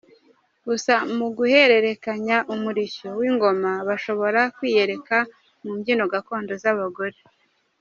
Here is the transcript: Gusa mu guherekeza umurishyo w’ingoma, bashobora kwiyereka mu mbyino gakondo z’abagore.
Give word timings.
Gusa 0.67 0.93
mu 1.17 1.27
guherekeza 1.37 2.37
umurishyo 2.55 3.07
w’ingoma, 3.19 3.71
bashobora 3.87 4.41
kwiyereka 4.55 5.17
mu 5.61 5.69
mbyino 5.77 6.05
gakondo 6.13 6.53
z’abagore. 6.63 7.17